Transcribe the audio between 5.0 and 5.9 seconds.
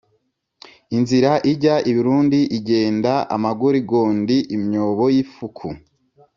y'ifuku.